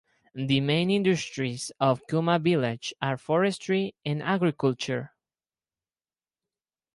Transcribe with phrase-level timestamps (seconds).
[0.33, 5.11] The main industries of Kuma Village are forestry and agriculture.